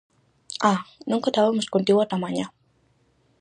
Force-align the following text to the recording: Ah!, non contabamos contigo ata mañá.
Ah!, 0.71 0.79
non 1.09 1.23
contabamos 1.25 1.71
contigo 1.73 1.99
ata 2.01 2.21
mañá. 2.23 2.45